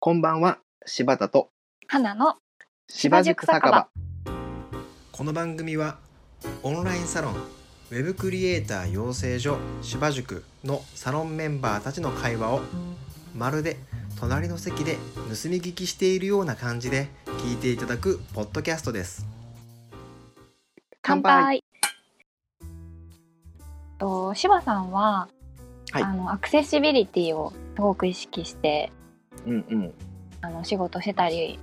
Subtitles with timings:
[0.00, 1.50] こんばんは、柴田と
[1.88, 2.36] 花の
[2.88, 3.88] 柴塾酒場。
[5.10, 5.98] この番組は
[6.62, 12.60] オンラインサロンウェブクリエイター養成所芝塾のサロンメンバーたちの会話を
[13.34, 13.76] まるで
[14.20, 17.08] 隣の席で盗み聞きしているような感じで
[17.42, 19.26] 聞いていただくポッドキャストです。
[21.02, 21.64] 乾杯
[23.98, 25.28] と柴さんは、
[25.90, 28.92] はいあのアクセシビリティをすごく意識して
[29.48, 29.94] うんうん。
[30.40, 31.58] あの仕事してたり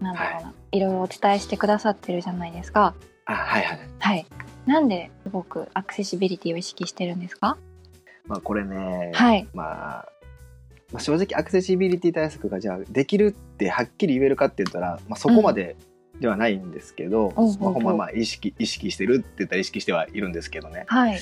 [0.00, 2.94] なんだろうな、い、ろいろお伝えしてくださってるじゃないですか。
[3.26, 3.78] あ、はいはい。
[3.98, 4.26] はい。
[4.66, 7.56] なんですごくアクセシビリティを意識してるんですか？
[8.26, 9.48] まあこれね、はい。
[9.52, 10.08] まあ、
[10.92, 15.76] まあ正直アクセシビリティ対策がじゃあできるってはっきり言えるかって言ったら、まあそこまで
[16.20, 20.84] ではないんですけど、うんまあほんままあ意識意識してるって言ったら意識してはいるんですけどね。
[20.86, 21.18] はい。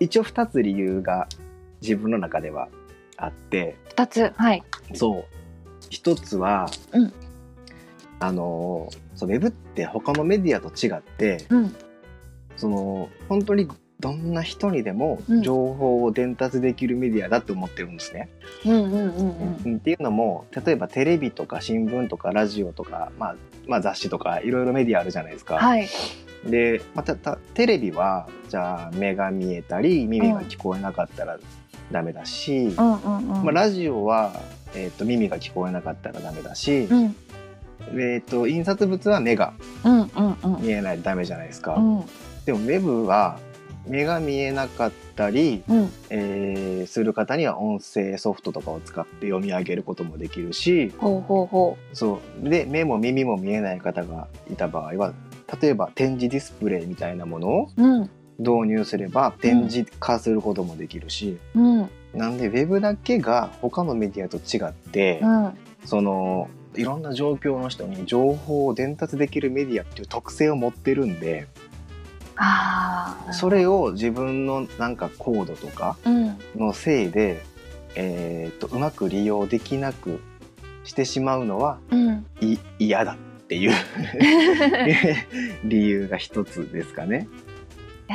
[0.00, 1.28] 一応二つ理由が
[1.80, 2.68] 自分の中では
[3.22, 4.32] あって、二つ。
[4.36, 4.62] はい。
[4.94, 5.24] そう
[5.90, 7.12] 一つは、うん
[8.20, 11.74] あのそうウェブって他のメディアと違ってうん。
[12.56, 13.66] その本当に
[13.98, 18.28] どんな人にでもうん情報を伝達できるメディアだと思ってるんですね。
[18.64, 19.56] うんうんうんうん。
[19.64, 23.36] うんっていうのも例えばテレビとか新聞とかラジオとか、まあ、
[23.66, 25.56] まあ雑誌とかいろいろメディアあるじゃないですか。
[25.56, 25.88] はい。
[26.46, 31.38] で、またたテレビはじゃあ目が見えたり耳が聞こえなかったら
[31.92, 33.44] ダメだし、うんうんうん。
[33.44, 34.32] まあ、ラジオは、
[34.74, 37.16] えー、と耳が聞こえなかったらダメだし、うん
[37.88, 39.54] えー、と印刷物は目が
[39.84, 41.74] うんうんうん見えないとダメじゃないですか。
[41.74, 42.04] うん
[42.44, 43.38] でもウェブは
[43.86, 45.90] 目が見えなかったり、うん。
[46.10, 55.14] えーする方には音声ソフトとかを使って読み上げることもできるしほうほうほそうで目も耳も見えない方がいた場合は
[55.60, 57.82] 例えば展示ディスプレイみたいなものをう。
[57.82, 58.10] うん
[58.42, 65.52] 導入すれば展示化することもできるし、うんなんでウェブだけが他のメディアと違って、うん。
[65.84, 71.46] そのいろんな状況の人に情報を伝達できるメディアっていう特性を持ってるんで。
[73.32, 76.38] それを自分のなんかコードとかうん。
[76.56, 77.42] のせいで、
[77.94, 80.20] えー、とうまく利用できなく
[80.84, 82.26] してしまうのはうん。
[82.88, 83.72] だっていう
[85.64, 87.26] 理由が一つですかね。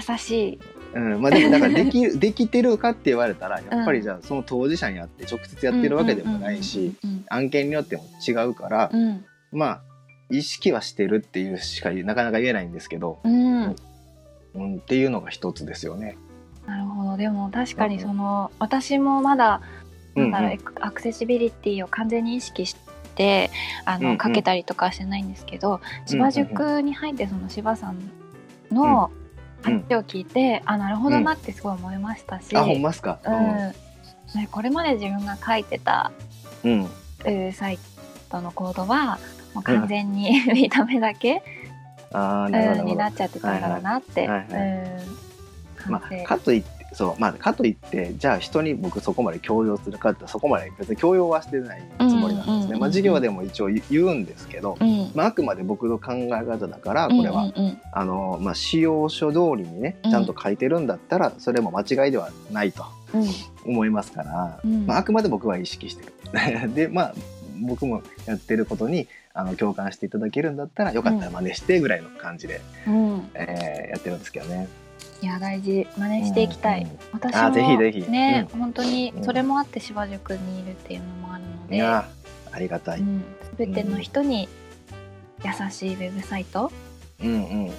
[0.10, 0.60] 優しい。
[0.94, 9.02] うん、まあでもだからでき できてるかって言われたらやっぱりじゃあその当事者にあって直接やってるわけでもないしうん案件によっても違うからうん。
[9.02, 9.82] うんまあ
[10.30, 13.64] 意識はしてるっていうしかなかなか言えないんですけど、うん。
[13.64, 13.76] うん。
[14.56, 16.18] うん、っていうのが一つですよね。
[16.66, 17.18] なるほど。
[17.18, 19.62] でも確かにその私もまだ
[20.16, 22.76] なんだろう、うんアクセシビリティを完全に意識し
[23.16, 23.52] て
[23.86, 24.18] あの、うんうん。
[24.18, 28.12] かけたりとかはしてないんですけどうん芝塾に入ってその芝さん
[28.70, 29.27] のうん
[29.64, 33.20] 話を聞いて、あなるほどなってすごい思いましたし、あほんまっすか？
[33.26, 33.74] うん。
[34.36, 36.12] ね、これまで自分が書いてた
[36.64, 36.90] うん、
[37.54, 37.80] サイ
[38.30, 39.20] トのコードは
[39.54, 41.42] もう完全に 見た目だけ、
[42.14, 44.28] うんになっちゃってたんだろうなって。
[44.28, 44.48] はいはい
[45.90, 46.24] うん。
[46.26, 52.80] かといってそうまあかといってじゃあ人に僕そこまで強要するかってそこまで別に強要はしてないつもりなんですうんうんうんうんね。
[52.80, 55.12] まあ授業でも一応言言うんですけど、うん。
[55.14, 57.66] まあ、あくまで僕の考え方だからこれは、うんうん。
[57.66, 60.12] うんあのまあ、使用書通りにねうん。
[60.12, 62.84] ちゃんと書いてるんだったらそれも間違いではないと
[63.64, 64.88] 思いますから、うん。
[64.88, 66.14] まあ、あくまで僕は意識してる。
[66.74, 67.14] でまあ
[67.62, 73.30] 僕もやってることにあの共感していただけるんだったらよかったら真似してぐらいの感じで、うん。
[73.34, 74.68] えーやってるんですけどね。
[75.22, 75.88] いや大事。
[75.98, 76.98] 真似していきたい、うんうん。
[77.14, 78.12] 私もあぜひぜひ。
[78.12, 82.08] ね、う本当にうんそれもあって芝塾にいるっていうのもあるので、いや
[82.52, 83.00] ありがたい。
[83.00, 83.24] うん、
[83.58, 84.48] 全ての人に
[85.44, 86.72] 優しいウェブサイトを
[87.24, 87.74] うんうんうん。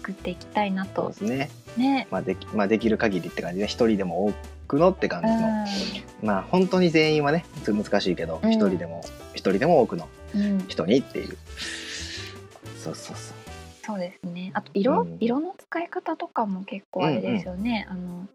[0.00, 1.12] 作っていきたいなと。
[1.12, 1.50] そうですね。
[1.76, 2.06] ね。
[2.10, 4.32] まあできまあできる限りって感じで一人でも多
[4.68, 5.32] くのって感うじ
[6.24, 8.50] の、まあ本当に全員はね難しいけどうん。
[8.52, 9.02] 一、人でも
[9.34, 11.36] 一人でも多くのん、うん、人にっていう。
[12.78, 13.39] そうそうそう。
[13.90, 14.50] そうですね。
[14.54, 15.16] あと色、うん。
[15.20, 18.26] 色の使い方とかも結構あれですよね、あの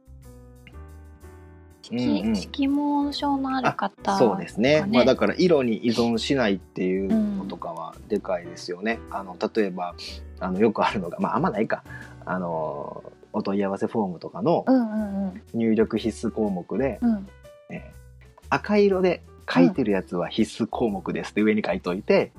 [1.83, 2.35] 色,、うんうん。
[2.35, 4.81] 色紋症のある方そうですね。
[4.81, 8.99] がまあだから色に依存しないっていうのとかはでかいですよね。
[9.11, 9.95] あの例えば
[10.39, 11.83] あのよくあるのがまああんまないか。
[12.25, 13.03] あの
[13.33, 15.41] お問い合わせフォームとかのうんうんうん。
[15.53, 17.27] 入力必須項目で、うん。
[17.69, 17.95] えー
[18.47, 22.31] 赤色で書いてるやつは必須項目ですって上に書いといて、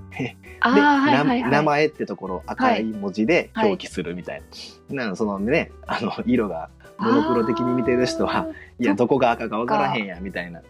[0.60, 4.42] あで、名前ってところ赤い文字で表記するみたい
[4.88, 5.04] な。
[5.04, 8.48] なんかそのねあの色がモノクロ的に見てる人は
[8.78, 10.60] いやどこが赤か分からへんやみたいな。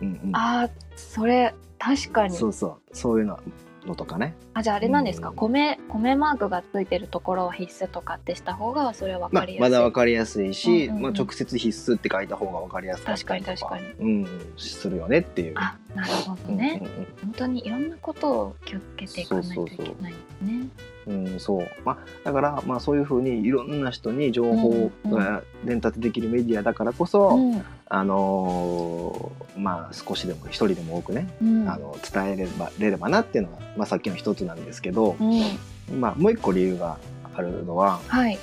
[0.00, 0.30] うんうん。
[0.36, 2.36] あーそれ確かに。
[2.36, 2.96] そうそう。
[2.96, 3.38] そういうの
[3.86, 4.34] のとかね。
[4.54, 5.36] あじゃああれなんですか、うん。
[5.36, 11.02] 米米マークがついてるところは必須とかってした方がそれは分まあかりやすい、まだ分かりやすいし、うんうんうん。
[11.02, 13.54] まあ、直接必須って書いた方が分かりやすかったりとか。
[13.54, 14.26] 確かに確うん、
[14.56, 15.54] するよねっていう。
[15.56, 16.80] あなるほどね、
[17.22, 20.66] 本当にいろんなことを気をつけていかないといけないですね。
[21.06, 21.36] うんうんう。
[21.36, 27.64] ん、そう、まあ、だから、まあ、そういうふうにいろんな人に情報が伝達できるメディアだからこそ、うん
[27.94, 31.68] あのーまあ少しでも一人でも多くね、うん。
[31.68, 36.00] あの伝えればれればなっていうのが、まあ、さっきの一つなんですけど、うん。
[36.00, 36.96] まあ、もう一個理由が
[37.34, 38.38] あるのははい。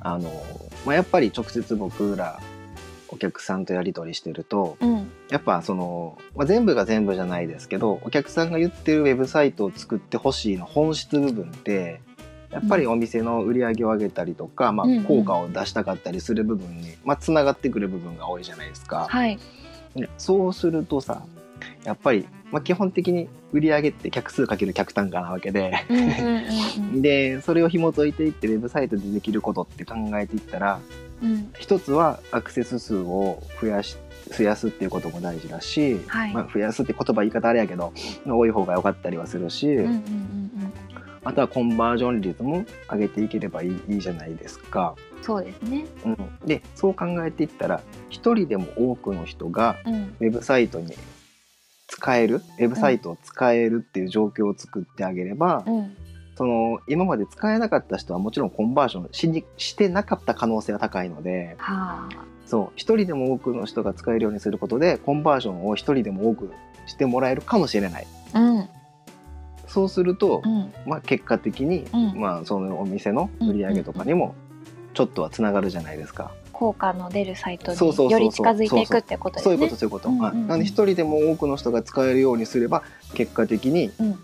[0.00, 0.30] あの、
[0.84, 2.40] まあ、やっぱり直接僕ら
[3.08, 5.12] お客さんとやり取りしてるとうん。
[5.30, 12.00] やっぱその、まあ、全部が全部じゃないですけどお客さんが言ってるウェブサイトを作ってほしいの本質部分って
[12.54, 19.08] やっぱりお店の売り上げを上げたりとか、まあ効果を出したかったりする部分に、まあ、つながってくる部分が多いじゃないですか。
[19.10, 19.38] はい。
[19.96, 21.24] ねそうするとさ
[21.84, 25.74] やっぱり、まあ、基本的に売り上げって客数かける客単価なわけで。
[26.94, 30.78] でそれを紐解いていってウェブサイトでできることって考えていったら
[31.22, 31.30] うん。
[31.32, 33.96] うん一つはアクセス数を増やし
[34.30, 36.32] 増やすっていうことも大事だし、はい。
[36.32, 37.92] まあ、増やすって言葉言い方あれやけど
[38.26, 40.43] 多い方が良かったりはするし、うんうんうん
[41.24, 44.94] あとはコンバージョン率も上げていければいいいいじゃないですか。
[45.08, 45.86] うんそうですね。
[46.04, 46.16] うん、
[46.46, 47.80] でそう考えていったら
[48.10, 50.14] 一人でも多くの人がうん。
[50.20, 50.94] ウェブサイトに
[51.88, 55.96] 使えるウェブサイトを使えるっていう状況を作ってあげれば、うん。
[56.36, 62.24] その今まで使えなかった人はもちろんコンバージョンしにしてなかった可能性が高いのではあ。
[62.44, 62.72] そう。
[62.76, 66.50] 一人でも多くの人が使えるようにすることでコンバージョンを一人でも多く
[66.86, 68.06] してもらえるかもしれない。
[68.34, 68.68] うん
[69.74, 70.72] そうすると、うん。
[70.86, 72.20] まあ、結果的に、うん。
[72.20, 74.36] まあ、そのお店の売り上げとかにも
[74.92, 76.30] ちょっとはつながるじゃないですか。
[76.52, 79.56] 効果の出るサイトにより近づいていくってことですね。
[79.56, 80.08] そういうことそういうこと。
[80.10, 80.24] うんうんうん。
[80.26, 80.36] はい。
[80.36, 82.84] なので一人でも多くの人が使えるようにすれば
[83.14, 84.18] 結果的にうん。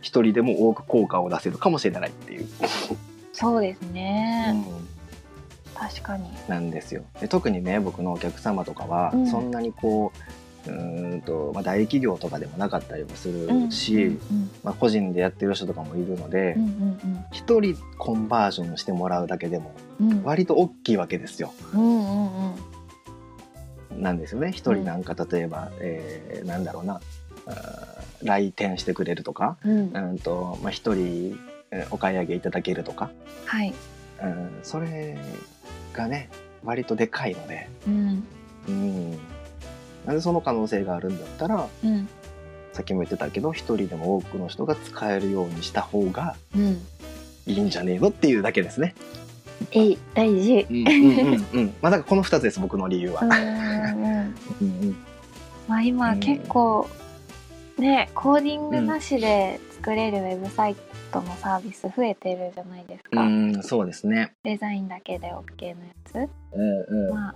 [0.00, 2.48] 一人でも多く効果を出せるかもしれないっていう、
[3.32, 4.88] そうですね、うん。
[5.74, 6.30] 確かに。
[6.46, 7.02] なんですよ。
[7.20, 9.26] で特にね僕のお客様とかは、うん。
[9.26, 16.56] そんなにこううーんと、まあ、大企業とかでもなかったりもするうんし、うんまあ、個人でやってる人とかもいるので
[17.32, 19.72] 一、人コンバージョンしてもらうだけでも
[20.24, 21.52] 割と大きいわけですよ。
[23.96, 24.50] なんですよね。
[24.50, 27.00] 一人なんか例えば、えーなんだろうな。
[28.22, 29.90] 来店してくれるとかうん。
[29.92, 31.38] うんと、まあ、一人
[31.70, 33.10] えーお買い上げいただけるとか、
[33.46, 33.72] はい。
[34.22, 35.16] うん、それ
[35.92, 36.28] がね
[36.64, 38.24] 割とでかいので、うん。
[38.68, 39.18] うん、
[40.06, 42.08] なんでその可能性があるんだったらうん。
[42.72, 46.80] さっきも言ってたけど一人でも多くの人が使えるようにした方がうん。
[47.46, 48.94] いいんじゃねえのっていうだけですね。
[49.72, 50.66] えい大事。
[50.70, 51.44] うんうんうん。
[51.52, 53.22] うん、まあだからこの2つです僕の理由は。
[53.22, 54.96] うん
[55.68, 56.20] まあ今うん。
[56.20, 56.88] 結構
[57.78, 60.76] ねコーディングなしで作れるウェブサイ
[61.10, 64.34] トのサービス増えてるじゃないですか、うん、そうですね。
[64.44, 66.14] デザインだけで OK のやつ。
[66.52, 67.14] うんうん。
[67.14, 67.34] まあ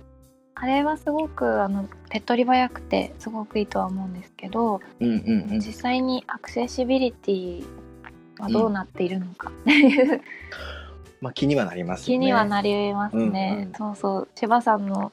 [0.57, 5.59] あれはすごくあの手っ取り早くてすごくいいとは思うんですけど、うんうんうん。
[5.59, 7.65] 実際にアクセシビリティ
[8.39, 10.21] はどうなっているのかっていう、
[11.19, 12.23] まあ気にはなりますよね。
[12.23, 13.73] 気にはなりますね、うんうん。
[13.73, 14.27] そうそう。
[14.33, 15.11] 柴さんの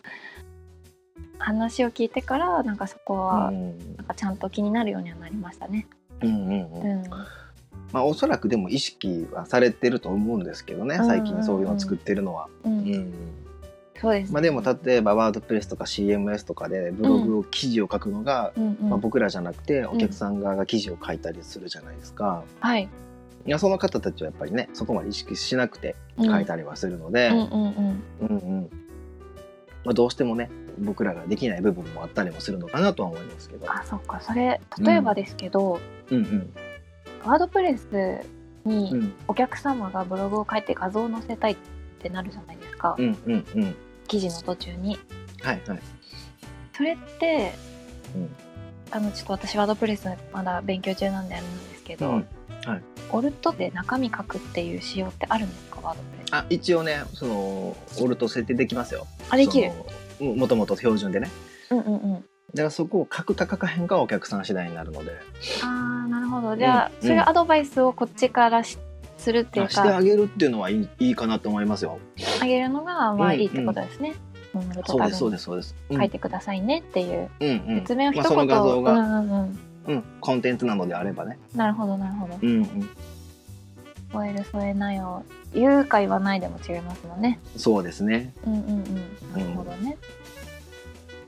[1.39, 5.89] 話を聞いてからなんかそこはうんなんかちゃんと気になるようにはなりましたね。
[6.23, 7.03] うんうんうん。
[7.03, 7.11] うん。
[7.91, 12.49] まあおそらくでも意識はされてると思うんですけどね最近そういうのを作ってるのは。
[12.63, 12.79] うん。
[12.79, 13.13] うん
[14.03, 14.33] そうですね。
[14.33, 22.43] まあ、でも例えばワードプレスとか CMS とかでブログを記事を書くのが、うんうんまあ、僕らじゃなくてお客さん側が記事を書いたりするじゃないですか。
[22.61, 22.89] はい。
[23.47, 28.03] いやその方たちはやっぱりねそこまで意識しなくて書いたりはするので、うんうんうん。
[28.21, 28.71] うんうん
[29.85, 33.71] まあ、どうしてもね僕らができない部分もあったりもするのかなとは思いますけど。
[33.71, 34.21] あ、そっか。
[34.21, 36.53] それ例えばですけど、うんうん
[37.25, 37.87] ワードプレス
[38.65, 41.57] うにんお客様がブログを書いて画像を載せたいっ
[42.01, 42.97] てなるじゃないですか。
[42.99, 43.77] うんうんうん
[44.13, 44.99] 記事の途中に。
[45.41, 45.79] はいはい。
[46.77, 47.55] それって
[48.15, 48.31] うん
[48.91, 52.27] あのちょっと私ワードプレスまだ勉強中なんであれなんですけど、うん
[53.11, 55.81] オルトで中身書くっていう仕様ってあるんですか？
[55.83, 56.35] ワードプレス。
[56.35, 57.35] あ一応ねその
[58.01, 59.07] オルト設定できますよ。
[59.31, 59.73] あできる？
[60.19, 61.31] そのもともと標準でね。
[61.71, 62.15] うんうんうん。
[62.15, 65.13] だからそこを書くか書かへんかはお客さん次第になるので。
[65.63, 66.55] ああなるほど。
[66.55, 68.77] じゃあ、うんそういうアドバイスをこっちからし
[69.23, 71.99] するっていうかしてあげるっていうのはいいいいかなと思いますよ。
[72.41, 74.15] あげるのがまあうんいいってことですね。
[74.55, 75.75] うん、オルトそうですそうタですそうです。
[75.91, 79.59] 書いてくださいねっていううんうんうん説明を一言、まあその画像が、うんうんうん。
[79.85, 81.39] うん、コンテンツなのであればね。
[81.55, 82.39] なるほどなるほど。
[82.41, 82.89] うんうん、
[84.13, 85.25] 添える添えないを
[85.55, 87.41] 言うか言わないでも違いますもんね。
[87.57, 88.33] そうですね。
[88.47, 88.85] うんうんうん。
[89.33, 89.97] なるほどね。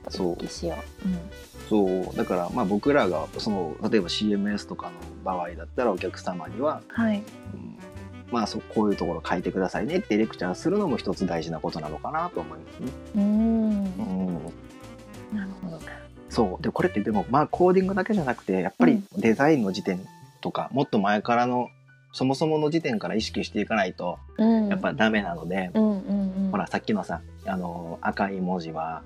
[0.09, 0.77] そう意思を。
[1.05, 1.19] うん。
[1.67, 7.23] そうだからまあ僕らがその例えば CMS とかの場合だったらお客様には、はい
[7.53, 7.64] うん
[8.35, 9.99] まあそこういうところ書いてくださいね。
[9.99, 12.91] ってレクチャーするのも一つ大事なことなのかなと思いますね。
[13.15, 13.23] うーん。
[13.23, 13.27] う
[15.31, 15.37] ん。
[15.37, 15.79] なるほど
[16.29, 16.61] そう。
[16.61, 20.01] でこれってでもまあコーディングだけじゃなくてやっぱりデザインの時点
[20.41, 21.69] とか、もっと前からの
[22.11, 24.67] そもそもの時点から意識していかないとうん。
[24.67, 26.51] やっぱダメなので、うんうんうん。
[26.51, 29.03] ほらさっきのさあの赤い文字は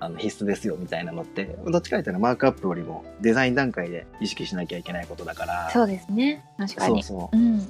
[0.00, 5.70] あの必須ですよみたいなのってどっちか言ったらマークアップよりもデザイン段階で意識しなきゃいけないことだから。
[5.70, 6.44] そうですね。
[6.58, 7.02] 確かに。
[7.02, 7.36] そうそう。
[7.36, 7.66] うん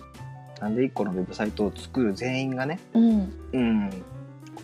[0.61, 3.33] なんで一個のウェブサイトを作る全員がね、うん。
[3.53, 3.91] うん、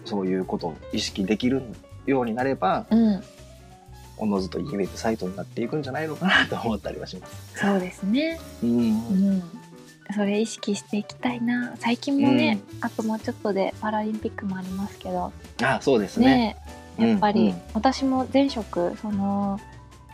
[0.04, 1.62] そういうことを意識できる
[2.06, 3.22] ようになればうん。
[4.18, 7.58] おのずといいウェブサイトになっていくんじゃないのかなと思ったりはします。
[7.58, 8.38] そうですね。
[8.62, 8.70] うん。
[8.70, 8.82] う
[9.32, 9.42] ん。
[10.14, 11.75] それ意識していきたいな。
[11.78, 15.32] 最近もね、あともうちょっとでパラリンピックもありますけど
[15.62, 16.56] あそうですね。
[16.99, 17.61] ねやっぱり、うん。
[17.75, 19.58] 私も前職その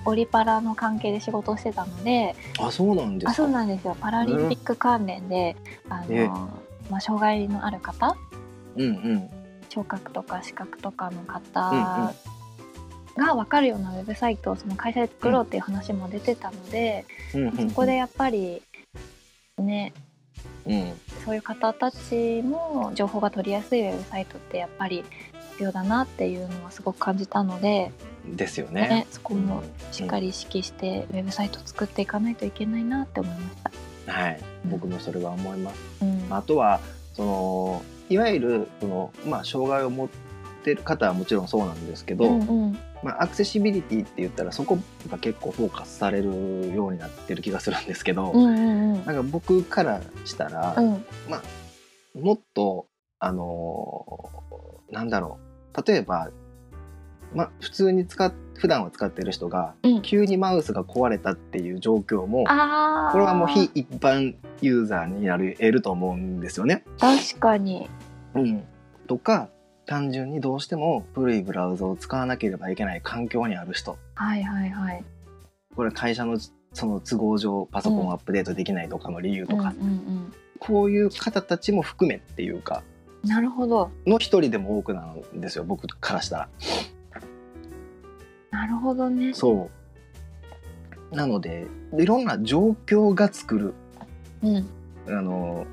[0.04, 3.32] オリパラの関係で仕事をしてたのであそうなんですか。
[3.32, 3.96] あそうなんですよ。
[4.00, 5.56] パラリンピック関連で、
[5.88, 6.28] あええ。
[6.28, 6.50] の
[6.90, 8.16] まあ、障害のある方
[8.76, 9.30] うんうん。
[9.68, 11.26] 聴覚とか視覚とかのうんうん。
[11.26, 12.06] 方
[13.16, 17.48] が分かるようなウェブサイトをその会社で作ろうっていう話も出てたので、うん。
[17.48, 17.68] うん。
[17.70, 18.62] そこでやっぱり
[19.58, 19.92] ね
[20.66, 20.92] うん。
[21.24, 25.04] そういう方たちも情報が取りやすいウェブサイトってやっぱり
[25.52, 27.90] 必要だなっていうのはすごく感じたので、
[28.36, 28.88] ですよね。
[28.88, 29.06] ね。
[29.10, 33.56] そこもしっかり意識してウェブサイト作っていかないといけないなって思いまし
[34.06, 34.12] た。
[34.12, 35.80] はい、僕もそれは思います。
[36.02, 36.26] うん。
[36.30, 36.80] あとは
[37.14, 40.08] そのいわゆるそのまあ障害を持っ
[40.64, 42.78] てる方はもちろんそうなんですけど、うんうん。
[43.02, 44.78] まあアクセシビリティって言ったらそこ
[45.10, 49.04] が結構フォーカスされるようになってる気がするんですけど、うんうんうん。
[49.04, 51.04] なんか僕からしたら、うん。
[52.22, 52.86] もっと
[53.18, 55.38] あのーなんだろ
[55.76, 55.82] う。
[55.86, 56.30] 例えば
[57.34, 60.02] まあ普通に使っ普段は使ってる人が、うん。
[60.02, 63.12] 急にマウスが壊れたっていう状況もあー。
[63.12, 66.84] これはもう非一般ユーザーになる得ると思うんですよね。
[66.98, 67.88] 確かに。
[68.34, 68.64] うん、
[69.06, 69.48] とか
[69.86, 73.96] 単純にどうしても古いブラウザを使わなければいけない環境にある人。
[74.14, 75.04] はいはいはい。
[75.74, 76.38] これ会社の
[76.72, 82.82] その都合上パソコンをアップデートできないとかの理由とか、うんうんこういう方たちも含めっていうか
[83.22, 83.92] うん、なるほど。
[84.08, 86.48] の一人でも多くなんですよ僕からしたら。
[88.50, 89.34] なるほどね。
[89.34, 89.70] そ
[91.12, 91.16] う。
[91.16, 93.74] なのでいろんな状況が作る。
[94.42, 94.68] うん。
[95.08, 95.66] あの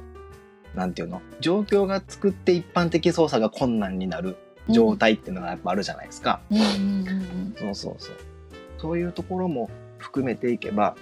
[0.74, 1.22] なんていうの？
[1.40, 4.38] 状況が作って一般的操作が困難になる
[4.70, 6.42] 状態っていうのがやっぱあるじゃないですか。
[6.50, 7.56] うんうんうんうん。
[7.58, 8.16] そうそうそう。
[8.78, 10.96] そういうところも含めていけば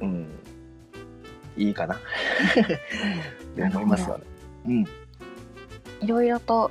[0.00, 0.26] うん。
[1.56, 1.94] いいかな。
[1.96, 1.98] っ
[3.56, 4.24] て思いますよね。
[4.66, 4.86] うん。
[6.02, 6.70] いろいろと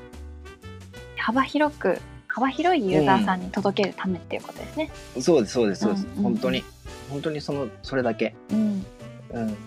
[1.17, 2.00] 幅広く
[2.39, 4.91] 幅広いユーザーさんに届けるためっていうことですね。
[5.19, 6.17] そうですそうですそうです、うんうん。
[6.17, 6.63] うん本当に。
[7.10, 8.34] 本当にそのそれだけ。
[8.51, 8.86] うん、
[9.31, 9.58] うん。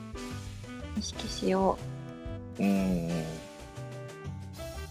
[0.99, 1.79] 意識しよ
[2.59, 2.62] う。
[2.64, 3.12] んう。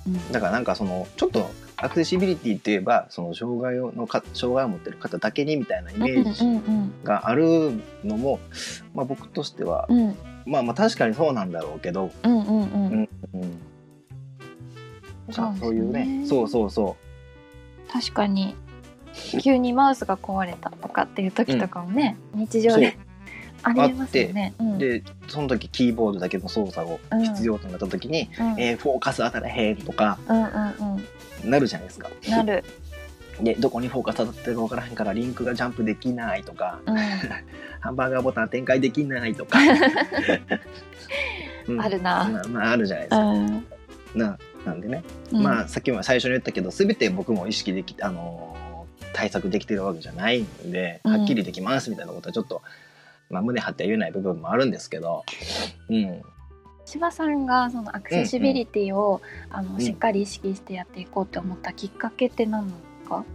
[0.08, 7.72] うん、だからなんかそのちょっとアクセシビリティって言えばその障害をのか障害を持ってる方だけにみたいなイメージうんうんがある
[8.04, 8.40] のも、
[8.94, 10.10] まあ、僕としては、うん。
[10.10, 13.10] うんまあまあ確かにそうなんだろうけど、うんうんうん。
[13.34, 13.62] うん
[15.30, 16.26] そうそういうね。
[16.28, 16.98] そうそうそ
[17.92, 18.56] 確かに。
[19.42, 22.98] 急にマウスが壊れたとかっていう時とかもね、日常で
[23.64, 24.54] ありえますよね。
[24.60, 24.76] うん。
[24.76, 28.60] うでその時キーボードだけの操作を必要となった時に、うん。
[28.60, 30.46] えーフォーカス当たらへんとかうんうん
[31.44, 31.50] うん。
[31.50, 32.10] なるじゃないですか。
[32.30, 32.64] なる。
[33.42, 36.96] でどこにフォーカス当たってるか分からへんからリンクがジャンプできないとかうん、
[37.80, 39.58] ハンバーガーボタン展開できないとか、
[41.68, 41.82] うん。
[41.82, 42.30] あるな。
[42.32, 43.20] まあ、まああるじゃないですか。
[43.20, 43.66] うん。
[44.16, 45.44] ななんでね、うん。
[45.44, 48.62] まあさっきも最初に言ったけど全て僕も意識できあのー
[49.14, 51.12] 対策できてるわけじゃないんで、うん。
[51.20, 52.62] はっきりできますみたいなことはちょっと、
[53.30, 55.26] まあ、胸張っては言えない部分もあるんですけど、
[55.90, 56.22] うん、
[56.86, 63.26] 柴さんがそのアクセシビリティを、あのんしっかり意識してやっていこうって思ったきっかけって何なんですか？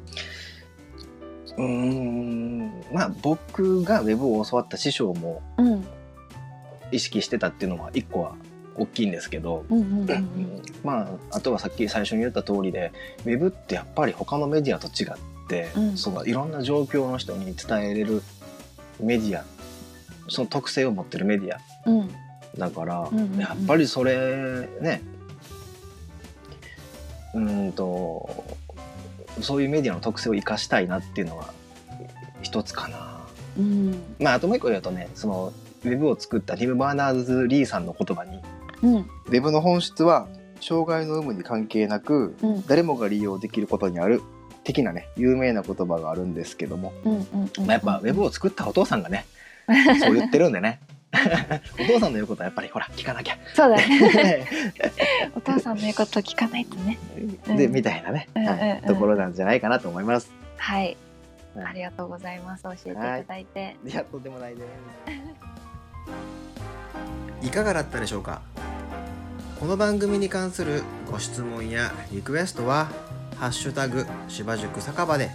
[1.59, 2.85] うーん。
[2.91, 5.87] まあ僕がウェブを教わった師匠もうん。
[6.91, 8.35] 意識してたっていうのは一個は
[8.79, 11.03] 大きいんですけど、うんうんうんま
[11.33, 12.93] ああとはさっき最初に言った通りで
[13.25, 15.97] ウェブってやっぱり他のメディアと違って、うん。
[15.97, 18.23] そのいろんな状況の人に伝えれる
[19.01, 19.45] メディア
[20.29, 22.01] その特性を持ってるメディアうん。
[22.01, 22.11] うん
[22.59, 23.39] だから、うんうんうん。
[23.39, 25.03] やっぱりそれね
[27.35, 28.45] うーんと
[29.43, 31.53] そういうメディアの特性を生かしたいなっていうのは
[32.43, 33.21] 一つかな。
[33.59, 34.03] うん。
[34.19, 35.53] まああともう一個言うとねその
[35.85, 38.41] ウェブを作ったティム・バーナーズ・リーさんの言葉に
[38.87, 38.97] うん。
[38.99, 40.29] ウェブの本質は
[40.61, 42.67] 障害の有無に関係なくうん。
[42.67, 44.23] 誰もが利用できることにある
[44.65, 46.93] 的なね有名な言葉があるんですけども、
[47.69, 49.25] やっぱウェブを作ったお父さんがね
[50.01, 50.81] そう言ってるんでね。
[51.81, 53.39] お父さんの言うことはやっぱりほら聞かなきゃ。
[53.55, 54.45] そうだね。
[55.35, 56.99] お父さんの言うことを聞かないとね。
[57.47, 57.73] で、うん。
[57.73, 60.31] みたいなね、はい、ところなんじゃないかなと思います。
[60.57, 60.85] はい。
[60.85, 60.97] はい
[61.65, 62.65] ありがとうございます。
[62.65, 63.77] 教えていただいて。
[63.87, 64.63] いやとんでもないで
[67.43, 67.47] す。
[67.47, 68.43] いかがだったでしょうか？
[69.59, 72.91] この番組に関するご質問やリクエストは
[73.41, 75.31] 「ハッシュタグ芝塾酒場」で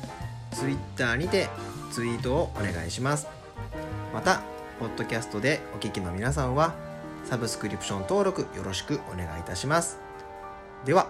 [0.52, 1.50] Twitter にて
[1.92, 3.28] ツイートをお願いします。
[4.14, 4.42] また
[4.80, 6.76] ポッドキャストでお聞きの皆さんは
[7.26, 9.98] サブスクリプション登録よろしくお願いいたします。
[10.86, 11.08] では